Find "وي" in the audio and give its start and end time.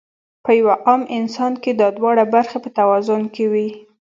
3.51-3.67